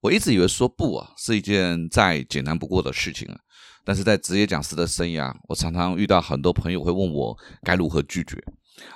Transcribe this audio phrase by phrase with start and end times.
[0.00, 3.38] 我一直以为说不啊是一件再简单不过的事情啊，
[3.84, 8.36] 但是在职业讲师的生涯，我常常遇到很多朋友会问我该如何拒绝，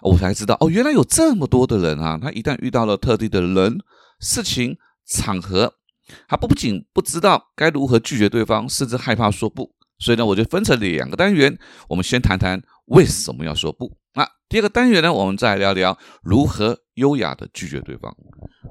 [0.01, 3.79] 我才知道哦，原来有这么多的人啊，他一旦遇到了特定的人、
[4.21, 4.77] 事情、
[5.07, 5.75] 场合，
[6.29, 9.75] 他不仅不知道该如何拒绝对方，甚至害怕说不。
[9.99, 11.57] 所以呢，我就分成两个单元，
[11.89, 13.93] 我们先谈谈为什么要说不。
[14.15, 18.15] 那第二个单元呢，我们再聊聊如何优雅的拒绝对方。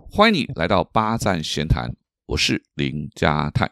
[0.09, 1.89] 欢迎你来到八站闲谈，
[2.31, 3.69] 我是林家泰。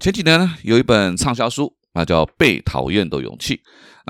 [0.00, 3.56] 前几年呢，有一本畅销书，那叫《被讨厌的勇气》。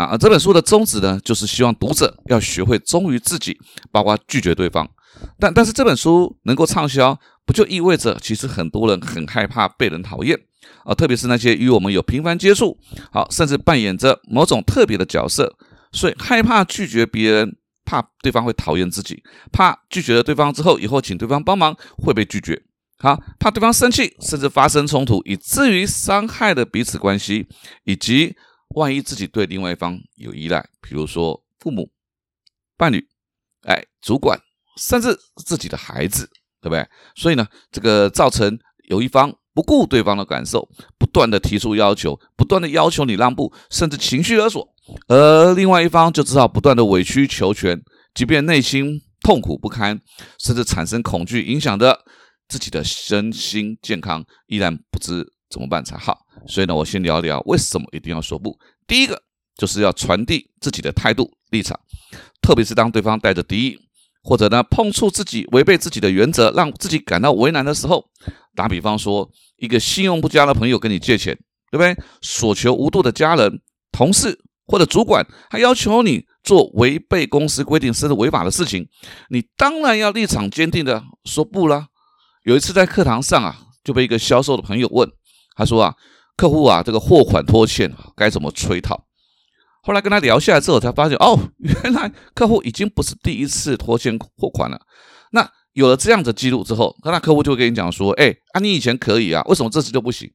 [0.03, 3.59] 啊，这本书的宗旨呢，就是希望读者要学会忠于自己，
[3.91, 4.89] 包括拒绝对方。
[5.39, 10.41] 但但是这本书能够畅销，不就意味着其实很多人很害怕被人讨厌
[10.84, 10.95] 啊？
[10.95, 12.79] 特别是那些与我们有频繁接触，
[13.11, 15.56] 好，甚至扮演着某种特别的角色，
[15.92, 22.62] 所以害怕拒绝别人，怕对方会讨厌自己，怕拒绝了对方之后，以后请对方帮忙会被拒绝，
[22.98, 27.47] 好，怕对方生气，甚至发生冲突，以至于伤害了彼此关系，
[27.84, 28.36] 以及。
[28.75, 31.91] 万一自己对另外一方有依赖，比如说父母、
[32.79, 33.06] 伴侣、
[33.67, 34.41] 哎、主管，
[34.79, 35.14] 甚至
[35.45, 36.27] 自己的孩子，
[36.58, 36.89] 对不对？
[37.14, 38.58] 所以呢，这个造成
[38.89, 44.69] 有一方不顾对方的感受，不断的提出要求，不断的要求你让步，甚至情绪勒索，
[45.08, 47.80] 而另外一方就只好不断的委曲求全，
[48.14, 50.00] 即便内心痛苦不堪，
[50.39, 51.98] 甚至产生恐惧，影响着
[52.48, 55.27] 自己的身心健康，依然不知。
[55.53, 56.17] 怎么办才好？
[56.47, 58.58] 所以呢，我先聊聊为什么一定要说不。
[58.86, 59.23] 第一个
[59.58, 61.78] 就是要传递自己的态度立场，
[62.41, 63.78] 特别是当对方带着敌意，
[64.23, 68.05] 或者呢碰触自己违背自己的原则，让自己感到为难的时候。
[68.55, 71.34] 打比方说，一个信用不佳的朋友跟你借钱，
[71.70, 71.97] 对不对？
[72.20, 78.87] 所求无度的家人、同事或者主管，他要求你做违背公司规定甚至违法的事情，
[79.30, 81.89] 你当然要立场坚定的说不啦。
[82.45, 85.08] 有一次在课堂上啊，就被一个销售的朋友问。
[85.57, 85.95] 他说啊，
[86.36, 89.07] 客户啊，这个货款拖欠该怎么催讨？
[89.83, 94.81] 后来跟他聊下来之后，才发现哦， 原来客户已经不是第一次拖欠货款了。
[95.33, 100.31] 那有了这样的记录之后，那客户就会跟你讲说：“哎，啊，你以前可以啊，为什么这次就不行？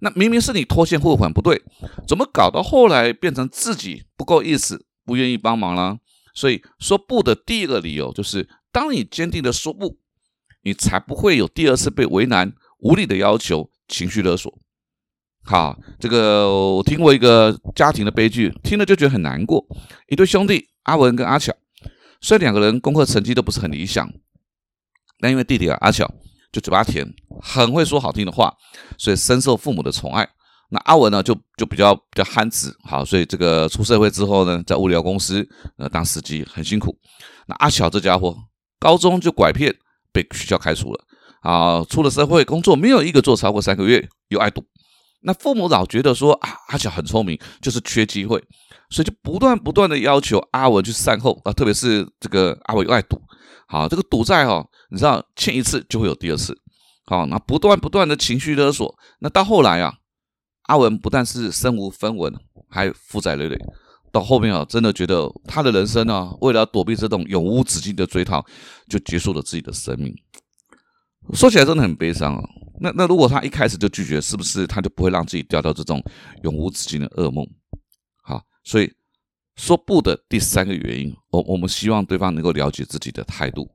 [0.00, 1.62] 那明明是你拖欠货款不对，
[2.06, 5.98] 怎么搞到后来变成自己不够意思，不愿意帮忙了？
[6.34, 9.98] 所以说不的第一个理由就是，当你坚定的说不，
[10.62, 14.52] 你才不会有第二次被为难、无理的要求。”情绪勒索，
[15.48, 19.64] 好，这个我听过一个家庭的悲剧，听了就觉得很难过。
[20.08, 21.52] 一对兄弟阿文跟阿巧，
[22.20, 24.12] 虽然两个人功课成绩都不是很理想，
[25.20, 26.04] 但因为弟弟啊阿巧
[26.50, 27.06] 就嘴巴甜，
[27.40, 28.52] 很会说好听的话，
[28.98, 30.28] 所以深受父母的宠爱。
[30.68, 36.98] 那阿文呢就就比较比较憨直，好，所以这个出社会之后呢，在物流公司呃当司机很辛苦。
[37.46, 38.36] 那阿巧这家伙
[38.80, 39.72] 高中就拐骗，
[40.12, 41.04] 被学校开除了。
[41.42, 44.64] 啊，出了社会工作没有一个做超过三个月，又爱赌。
[45.26, 48.40] 那父母老觉得说啊，阿巧很聪明，就是缺机会，
[48.90, 51.52] 所以就不断不断的要求阿文去善后啊。
[51.52, 53.20] 特别是这个阿文又爱赌，
[53.66, 56.56] 好，这个赌债哈，你知道欠一次就会有第二次，
[57.06, 59.94] 好，那不断不断的情绪勒索，那到后来啊，
[60.68, 62.32] 阿文不但是身无分文，
[62.70, 63.58] 还负债累累。
[64.12, 68.46] 到后面啊，真的觉得他的人生呢，为了躲避这种永无止境的追讨，
[68.88, 70.14] 就结束了自己的生命。
[71.34, 72.42] 说起来真的很悲伤啊！
[72.80, 76.02] 那那如果他一开始就拒绝，是不是他就不会让自己掉到这种
[76.42, 77.46] 永无止境的噩梦？
[78.22, 78.92] 好，所以
[79.56, 83.68] 说不的第三个原因，我我们希望对方能够了解自己的态度。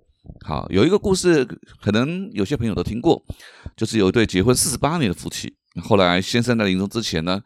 [0.45, 1.43] 好，有一个故事，
[1.81, 3.23] 可能有些朋友都听过，
[3.75, 5.51] 就是有一对结婚四十八年的夫妻，
[5.81, 7.41] 后来先生在临终之前呢，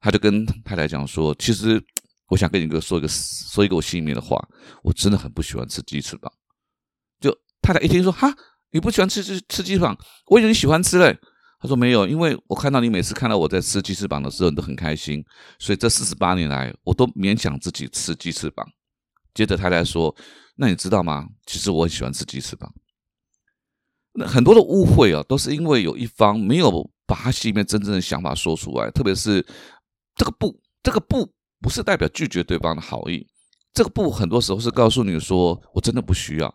[0.00, 1.80] 他就跟太太讲说：“其实
[2.28, 4.36] 我想跟你哥说一个说一个我心里面的话，
[4.82, 6.32] 我真的很不喜欢吃鸡翅膀。”
[7.20, 8.34] 就太太一听说哈。
[8.72, 11.18] 你不喜欢吃吃吃鸡翅膀，我以为你喜欢吃嘞。
[11.62, 15.22] 他说没有，因为我看到你每次看到我在吃鸡翅膀的时候，你都很开心，
[15.58, 18.66] 所以这四十八年来，我都勉强自己吃鸡翅膀。
[19.34, 20.14] 接着太太说
[20.56, 21.26] ：“那你知道吗？
[21.44, 22.72] 其实我很喜欢吃鸡翅膀。”
[24.14, 28.90] 那很多的误会啊，都是因为有一方没有把他心里面真正的想法说出来。
[28.90, 29.44] 特别是
[30.16, 31.30] 这个不，这个不
[31.60, 33.26] 不是代表拒绝对方的好意，
[33.74, 36.52] 这个不很多时候是告诉你说：“我真的不需要。”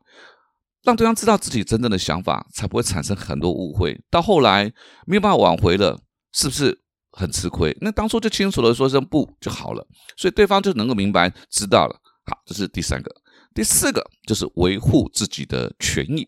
[0.85, 3.99] 让对方知道自己真正的想法，才不会产生很多误会。
[4.09, 4.71] 到后来
[5.07, 5.99] 没有办法挽回了，
[6.31, 6.79] 是不是
[7.11, 7.75] 很吃亏？
[7.81, 9.85] 那当初就清楚了，说声不就好了，
[10.15, 11.95] 所以对方就能够明白知道了。
[12.25, 13.11] 好，这是第三个。
[13.53, 16.27] 第四个就是维护自己的权益。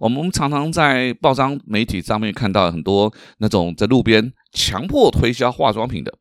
[0.00, 6.12] 我们常常在报章媒体上面看到很多那种在路边强迫推销化妆品的，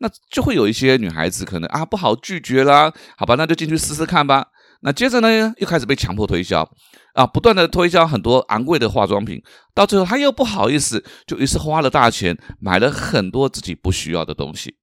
[0.00, 4.46] 那就会有一些女孩子可能啊不好拒绝啦，好吧，那就进去试试看吧。
[4.80, 6.68] 那接着呢，又开始被强迫推销
[7.14, 9.42] 啊，不断的推销很多昂贵的化妆品，
[9.74, 14.76] 到最后他又不好意思，就于是花了大钱买了很多自己不需要的东西。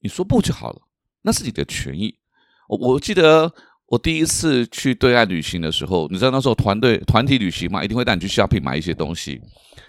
[0.00, 0.82] 你说不就好了？
[1.22, 2.14] 那是你的权益。
[2.68, 3.52] 我我记得
[3.86, 9.40] 我第一次去对岸旅行的时候，你知道那时候团队团体旅行嘛，一定会带你去 shopping 买一些东西。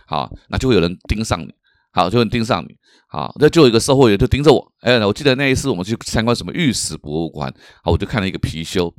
[0.07, 1.53] 好，那就会有人盯上你，
[1.91, 2.75] 好，就会盯上你。
[3.07, 4.73] 好，那就有一个售货员就盯着我。
[4.81, 7.53] 哎，我记得那一次我们去参观什么玉石博物馆，
[7.83, 8.91] 好，我就看了一个貔貅，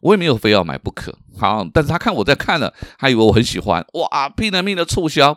[0.00, 1.16] 我也没有非要买不可。
[1.38, 5.36] 好，但是他看我在看了，他以为我很喜欢，哇，拼了命的促销，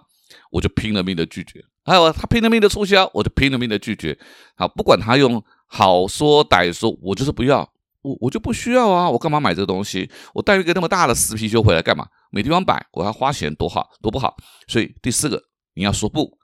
[0.52, 1.64] 我就拼了命的拒绝。
[1.84, 4.18] 还有他拼了命的促销，我就拼了命的拒绝。
[4.56, 7.60] 好，不管他用好说歹说，我就是不要，
[8.02, 10.10] 我我就不需要啊，我干嘛买这个东西？
[10.34, 12.08] 我带一个那么大的死貔貅回来干嘛？
[12.32, 14.36] 没地方摆，我要花钱多好多不好。
[14.68, 15.42] 所以第四个，
[15.74, 16.38] 你要说不。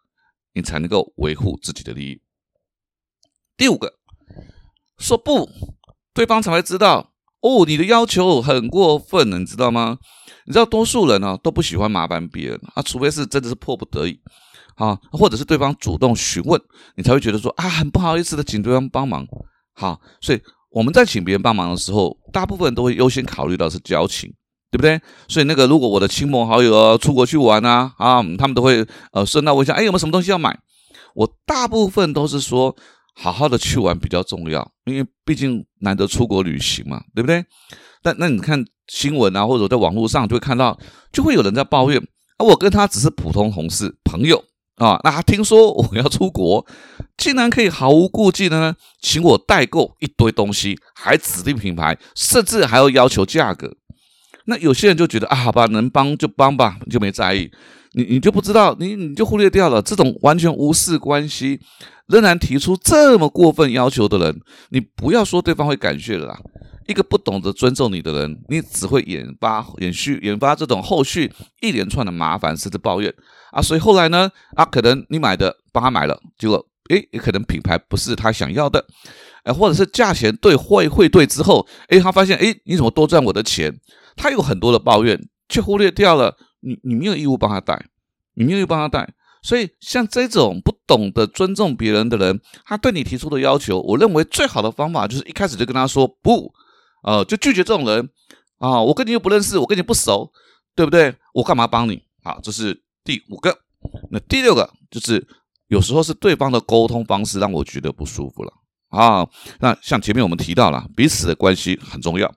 [0.54, 2.20] 你才能够维护自己的利益。
[3.56, 3.94] 第五个，
[4.98, 5.48] 说不，
[6.12, 9.98] 对方才会知道哦，你的要求很过分，你知道吗？
[10.46, 14.20] 你知道多数人呢都不喜欢麻烦别人啊，除非是真的是迫不得已
[14.76, 16.60] 啊，或者是对方主动询问，
[16.96, 19.26] 你才会觉得说啊，很不好意思的请对方帮忙。
[19.74, 20.42] 好，所以
[20.72, 24.34] 我们在请别人帮忙的时候，大部分都会优先考虑到是交情。
[24.72, 25.02] 对不对？
[25.28, 30.56] 所以那个，如果我的亲朋好友啊出国去玩啊啊，他们都会呃顺道问一下，哎，有没有什么东西要买？
[31.16, 32.76] 我大部分都是说，
[33.16, 37.44] 好好的去玩比较重要，因为毕竟难得出国旅行嘛，对不对？
[38.02, 40.80] 但那你看新闻啊，或者在网络上就会看到，
[41.12, 42.02] 就会有人在抱怨
[42.38, 44.44] 啊，我跟他只是普通同事朋友
[44.76, 46.66] 啊，那他听说我要出国，
[47.18, 53.76] 竟然可以毫无顾忌的呢，请我代购一堆东西，还指定品牌，甚至还要要求价格。
[54.46, 57.52] 那有些人就觉得啊，好吧，能帮就帮吧，就没在意。
[57.94, 61.60] 你你就不知道，你你就忽略掉了这种完全无视关系，
[62.08, 66.40] 仍然提出这么过分要求的人，你不要说对方会感谢了啦。
[66.88, 71.32] 一个不懂得尊重你的人，你只会引发、延续、引发这种后续
[71.62, 73.14] 一连串的麻烦，甚至抱怨
[73.52, 73.62] 啊。
[73.62, 78.84] 所以后来呢，啊，可能你买的帮他买了，结果诶，也可能品牌不是他想要的，
[79.44, 83.80] 哎，或者是价钱对汇汇兑之后，诶，他发现诶，你怎么多赚我的钱？
[84.16, 87.86] 他有很多的抱怨，却忽略掉了你，你没有义务帮他带，
[88.34, 89.14] 你没有义务帮他带。
[89.42, 96.54] 所以像这种不懂得尊重别人的人，他对你提出的要求，我认为最好的方法就是一开始就跟他说不，
[97.04, 98.10] 呃，就拒绝这种人
[98.58, 98.82] 啊。
[98.82, 100.30] 我跟你又不认识，我跟你不熟，
[100.76, 101.16] 对不对？
[101.34, 102.04] 我干嘛帮你？
[102.22, 103.58] 好，这是第五个。
[104.12, 105.26] 那第六个就是
[105.68, 108.52] 有时候是对方的沟通方式让我觉得不舒服了
[108.90, 109.26] 啊。
[109.62, 112.30] 那像前面我们提到了，彼此的关系很重要。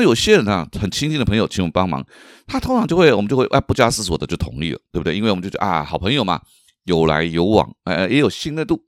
[0.00, 2.02] 那有些人啊，很亲近的朋友请我们帮忙，
[2.46, 5.14] 他通常就会，我们就会哎不加思索的就同意了，对不对？
[5.14, 6.40] 因为我们就觉得啊，好朋友嘛，
[6.84, 8.82] 有来有往，哎，也有信任度。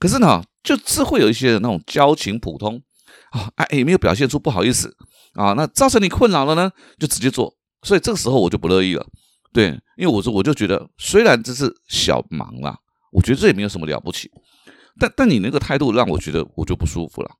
[0.00, 2.82] 可是呢，就是会有一些那种交情普通
[3.30, 4.96] 啊，哎，也没有表现出不好意思
[5.34, 7.54] 啊，那造成你困扰了呢，就直接做。
[7.82, 9.06] 所以这个时候我就不乐意了，
[9.52, 12.76] 对，因为我说我就觉得，虽然这是小忙啦，
[13.12, 14.28] 我觉得这也没有什么了不起，
[14.98, 17.30] 但但你那个态度让我觉得我就不舒服了。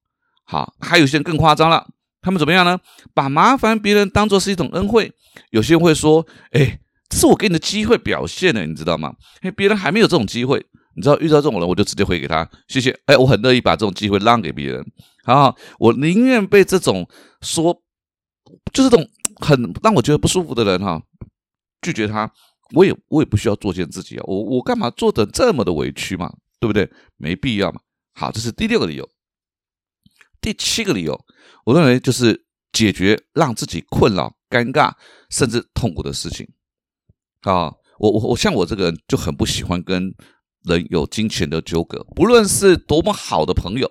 [0.44, 1.88] 好，还有些人更夸张了。
[2.22, 2.78] 他们怎么样呢？
[3.14, 5.12] 把麻烦别人当做是一种恩惠。
[5.50, 6.78] 有些人会说：“哎，
[7.08, 9.14] 这是我给你的机会表现呢，你知道吗？
[9.40, 10.64] 哎，别人还没有这种机会，
[10.94, 12.98] 你知道遇到这种人，我就直接回给他，谢谢。
[13.06, 14.84] 哎，我很乐意把这种机会让给别人。
[15.24, 17.08] 好，我宁愿被这种
[17.40, 17.72] 说，
[18.72, 21.00] 就这种很让我觉得不舒服的人哈，
[21.80, 22.30] 拒绝他，
[22.74, 26.32] 我也我也不需要作践自己啊，我我干嘛做的这么的委屈嘛？
[26.58, 26.90] 对不对？
[27.16, 27.80] 没必要嘛。
[28.14, 29.08] 好，这是第六个理由。
[30.40, 31.18] 第七个理由。
[31.64, 34.92] 我认为就是解决让自己困扰、尴尬
[35.30, 36.46] 甚至痛苦的事情
[37.42, 37.72] 啊！
[37.98, 40.10] 我我我像我这个人就很不喜欢跟
[40.64, 43.90] 人有金钱的纠葛，不论是多么好的朋友，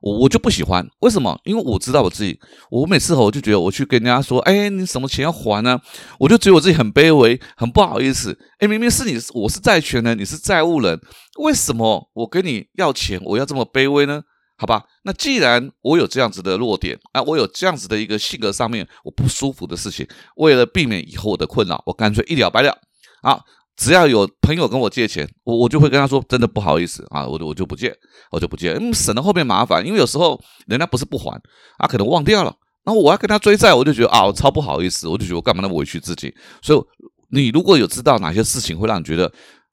[0.00, 0.86] 我我就不喜欢。
[1.00, 1.38] 为什么？
[1.44, 2.38] 因为我知道我自己，
[2.70, 5.78] 我每次我就觉得我去跟人家说：“哎，你什么钱要还呢？”
[6.18, 8.38] 我就觉得我自己很卑微，很不好意思。
[8.58, 10.98] 哎，明明是你，我是债权人，你是债务人，
[11.38, 14.22] 为什么我跟你要钱，我要这么卑微呢？
[14.60, 22.76] 好吧，那既然我有这样子的弱点啊，我有这样子的一个性格上面我不舒服的事情，为了避免以后的困扰，我干脆一了百了
[23.22, 23.40] 啊！
[23.74, 27.96] 只要有朋友跟我借钱，我我就会跟他说，真的不好意思啊，我我就不借，
[28.30, 29.82] 我就不借，嗯，省了后面麻烦。
[29.86, 31.30] 因为有时候人家不是不还，
[31.78, 36.34] 啊，可能忘掉了，然后我要跟他追债，我就觉得啊，我超不好意思，我就觉得我干嘛那么委屈自己。
[36.60, 36.82] 所以
[37.30, 39.32] 你如果有知道哪些事情会让你觉得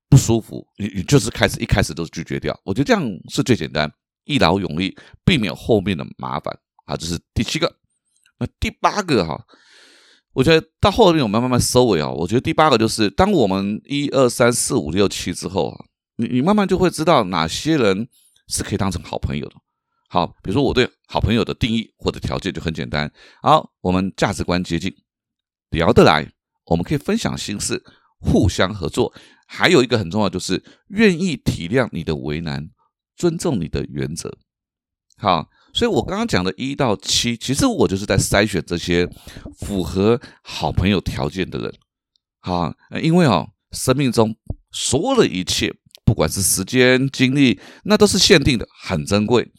[0.09, 3.91] 不舒服，你你就是开始一开始都拒绝掉，我觉得这样是最简单。
[4.27, 6.55] 一劳永逸，避免后面的麻烦
[6.85, 6.95] 啊！
[6.95, 7.75] 这是第七个。
[8.39, 9.43] 那第八个哈，
[10.33, 12.07] 我觉得到后面我们慢慢收尾啊。
[12.09, 15.85] 我觉得第八个就是，当我们一二三四五六七之后啊，
[16.17, 18.07] 你你慢慢就会知道哪些人
[18.47, 19.55] 是可以当成好朋友的。
[20.09, 23.11] 好，比如说我对好朋友的定义或者条件就很简单。
[23.41, 24.93] 好，我们价值观接近，
[25.71, 26.31] 聊得来，
[26.65, 27.83] 我们可以分享心事，
[28.19, 29.13] 互相合作。
[29.47, 32.69] 还有一个很重要，就是愿意体谅你的为难，
[33.17, 34.31] 尊重你的原则。
[35.17, 39.09] 好，所以我刚刚讲的一到七，其实我就是在筛选这些
[39.57, 41.73] 符合好朋友条件的人。
[42.39, 42.71] 好，
[43.01, 44.35] 因为哦，生命中
[44.71, 45.73] 所有的一切，
[46.05, 49.51] 不管是时间、精力，那都是限定的，很珍贵。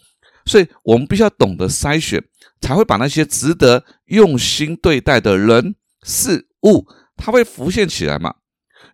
[0.46, 2.22] 所以我们必须要懂得筛选，
[2.60, 5.74] 才会把那些值得用心对待的人
[6.04, 6.86] 事物，
[7.16, 8.32] 它会浮现起来嘛？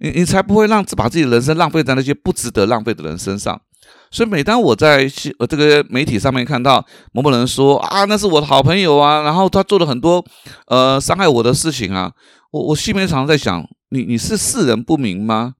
[0.01, 3.61] 你你才不会让把自己的人生浪费在那些不值得浪费的人身上。
[4.11, 10.25] 所以每当我在呃这个媒体上面看到某某人说啊，那是我的好朋友啊，然后他做了很多
[10.67, 12.13] 呃伤害我的事情啊，
[12.53, 15.55] 我我心里面常常在想，你你是世人不明吗？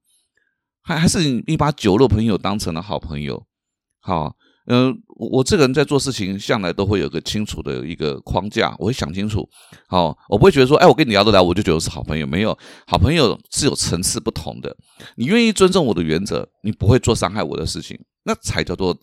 [0.81, 3.43] 还还是你你把酒肉朋友当成了好朋友？
[4.01, 4.35] 好。
[4.67, 9.47] 嗯，我我这个人在做事情，向来都会有个清楚的一个框架，我会想清楚。
[9.87, 12.25] 好，我不会觉得说，哎，我跟你聊得来，我就觉得是好朋友。
[12.25, 14.75] 没有，好朋友是有层次不同的。
[15.17, 18.97] 你愿意尊重我的原则，你不会做伤害我的事情，那才叫做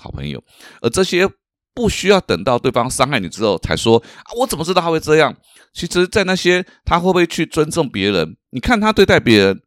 [0.00, 0.42] 好朋友。
[0.80, 1.28] 而这些
[1.72, 5.34] 不需要等到对方伤害你之后才说啊，我怎么知道他会这样？
[5.72, 9.62] 其实，在那些他会不会去尊重别人，你看他对待别人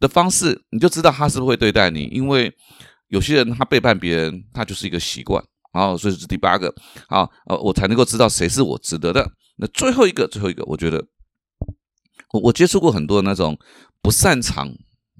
[0.00, 2.52] 的方式，你就知道他是不是会对待你，因为。
[3.10, 6.70] 有些人他背叛别人，他就是一个习惯，好，所以是第八个，
[7.08, 9.26] 好，呃，我才能够知道谁是我值得的。
[9.56, 11.02] 那最后一个，最后一个，我觉得
[12.34, 13.58] 我我接触过很多那种
[14.02, 14.70] 不擅长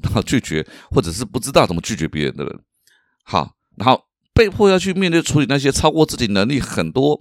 [0.03, 2.61] 然后拒绝，或者是不知道怎么拒绝别人的人，
[3.25, 4.03] 好，然后
[4.33, 7.21] 被迫要去面对处理那些超过自己能力很多，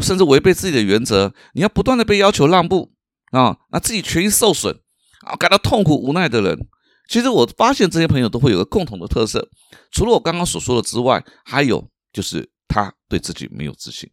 [0.00, 2.92] 甚至违背自己的原则，你要不断的被要求让步
[3.32, 4.80] 啊，那自己权益受损
[5.26, 6.68] 啊，感到痛苦无奈的人。
[7.08, 9.48] 其实我发现这些朋友都会有个共同的特色，
[9.90, 14.10] 除了我刚刚所说的之外，还有就是他对自己没有自信。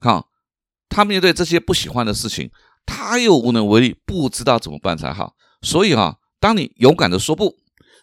[0.00, 0.28] 好，
[0.90, 2.50] 他面对这些不喜欢的事情，
[2.84, 5.34] 他又无能为力，不知道怎么办才好。
[5.62, 7.54] 所以啊，当你勇敢的说不，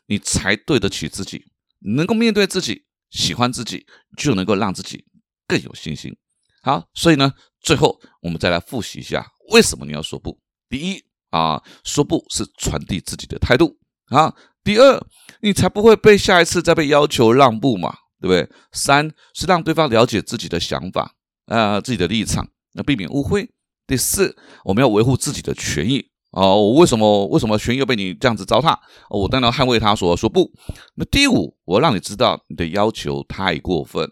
[0.07, 1.45] 你才对得起自己，
[1.79, 3.85] 能够面对自己，喜欢自己，
[4.17, 5.05] 就能够让自己
[5.47, 6.15] 更有信心。
[6.61, 10.39] 好，所以呢，最后我们再来复习一下，为什么你要说不？
[10.69, 13.77] 第一啊，说不是传递自己的态度。
[14.07, 15.05] 啊，第二，
[15.41, 18.55] 你才不会被下一次再被要求让步嘛，对不对？
[18.71, 23.49] 三是让对方了解自己的想法啊，自己的立场，那避免误会。
[23.87, 24.35] 第四，
[24.65, 26.61] 我们要维护自己的权益哦。
[26.61, 28.77] 我为什么为什么权益被你这样子糟蹋？
[29.09, 30.51] 我当然捍卫他，说说不。
[30.95, 34.07] 那第五，我让你知道你的要求太过分，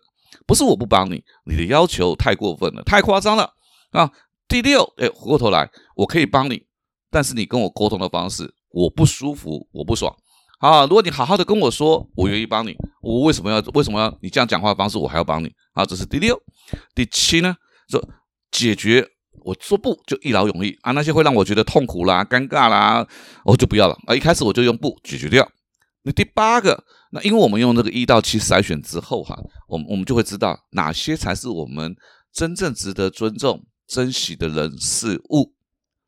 [0.47, 3.51] 不是我不帮你，你的要求太过分了，太夸张了
[3.91, 4.09] 啊。
[4.47, 6.63] 第六，哎，回过头来，我可以帮你，
[7.09, 8.53] 但是你跟我沟通的方式。
[8.73, 10.15] 我不舒服，我不爽
[10.59, 10.83] 啊！
[10.83, 12.73] 如果你好好的跟我说，我愿意帮你。
[13.01, 15.85] 我为什么要为什么要你这样讲话方式，我还要帮你啊？
[15.85, 16.41] 这是第六、
[16.95, 17.53] 第七呢？
[17.89, 18.01] 说
[18.49, 19.05] 解决，
[19.43, 20.91] 我说不就一劳永逸啊？
[20.91, 23.07] 那些会让我觉得痛苦啦、尴尬啦，
[23.45, 24.15] 我就不要了啊！
[24.15, 25.49] 一开始我就用不解决掉。
[26.03, 31.95] 那第八个，那因为我们用这个一到七筛选之后哈，我们我们就会知道哪些才是我们
[32.33, 35.53] 真正值得尊重、珍惜的人事物。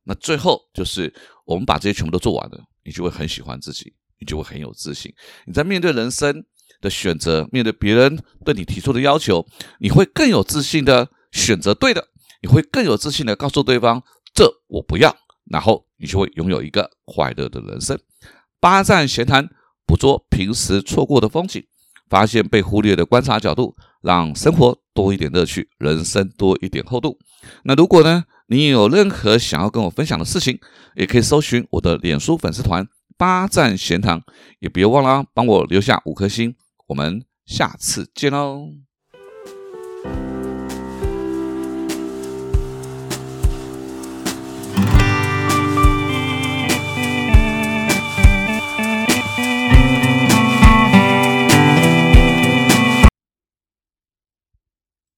[0.05, 1.13] 那最后就是
[1.45, 5.13] 我们把这些全部都做完了，你就会很喜欢自己，你就会很有自信。
[5.45, 6.43] 你在面对人生
[6.81, 9.45] 的选择，面对别人对你提出的要求，
[9.79, 12.09] 你会更有自信的选择对的，
[12.43, 14.03] 你会更有自信的告诉对方
[14.35, 15.15] 这我不要，
[15.49, 17.97] 然后你就会拥有一个快乐的人生。
[18.59, 19.49] 八站闲谈，
[19.87, 21.63] 捕捉平时错过的风景，
[22.09, 27.17] 发现被忽略的观察角度，让生活多一点乐趣，人生多一点厚度。
[27.63, 28.25] 那如果呢？
[28.47, 30.59] 你有任何想要跟我分享的事情，
[30.95, 32.85] 也可以搜寻我的脸书粉丝团
[33.17, 34.21] “八站闲谈”，
[34.59, 36.53] 也别忘了帮我留下五颗星。
[36.87, 38.67] 我们下次见喽！